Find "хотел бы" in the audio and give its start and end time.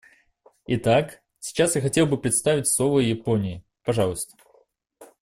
1.83-2.17